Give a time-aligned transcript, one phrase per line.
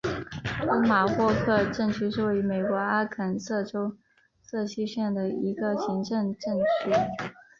[0.57, 3.95] 托马霍克镇区是位于美国阿肯色州
[4.41, 7.29] 瑟西县的一个行政镇区。